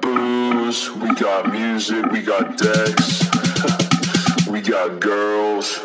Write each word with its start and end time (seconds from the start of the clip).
booze, 0.00 0.90
we 0.92 1.14
got 1.14 1.52
music, 1.52 2.04
we 2.10 2.22
got 2.22 2.56
decks, 2.56 3.24
we 4.48 4.60
got 4.60 5.00
girls. 5.00 5.78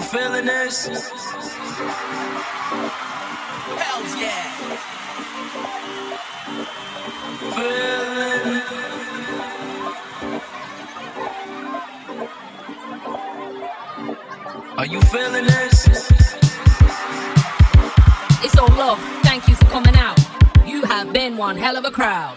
Feeling 0.00 0.44
this? 0.44 0.86
Hells 3.78 4.16
yeah. 4.18 4.50
Feeling. 7.54 8.62
Are 14.76 14.86
you 14.86 15.00
feeling 15.02 15.44
this? 15.44 15.86
It's 18.42 18.58
all 18.58 18.66
love. 18.70 18.98
Thank 19.22 19.46
you 19.46 19.54
for 19.54 19.66
coming 19.66 19.94
out. 19.94 20.18
You 20.66 20.82
have 20.86 21.12
been 21.12 21.36
one 21.36 21.56
hell 21.56 21.76
of 21.76 21.84
a 21.84 21.92
crowd. 21.92 22.36